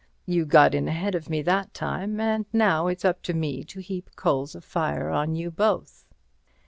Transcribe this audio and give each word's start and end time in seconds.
You 0.25 0.47
got 0.47 0.73
in 0.73 0.87
ahead 0.87 1.13
of 1.13 1.29
me 1.29 1.43
that 1.43 1.75
time, 1.75 2.19
and 2.19 2.47
now 2.51 2.87
it's 2.87 3.05
up 3.05 3.21
to 3.21 3.35
me 3.35 3.63
to 3.65 3.79
heap 3.79 4.09
coals 4.15 4.55
of 4.55 4.63
fire 4.65 5.11
on 5.11 5.35
you 5.35 5.51
both." 5.51 6.05